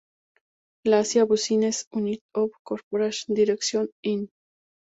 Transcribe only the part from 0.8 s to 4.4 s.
La Asia Business Unit of Corporate Directions, Inc.